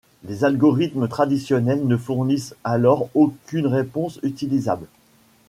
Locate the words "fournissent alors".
1.95-3.11